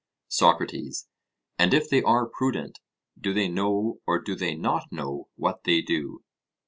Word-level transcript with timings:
SOCRATES: 0.29 1.07
And 1.59 1.75
if 1.75 1.87
they 1.87 2.01
are 2.01 2.25
prudent, 2.25 2.79
do 3.21 3.35
they 3.35 3.47
know 3.47 3.99
or 4.07 4.17
do 4.17 4.33
they 4.33 4.55
not 4.55 4.91
know 4.91 5.27
what 5.35 5.63
they 5.63 5.83
do? 5.83 6.23